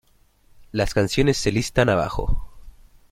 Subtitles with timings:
[0.71, 2.49] Las canciones se listan abajo.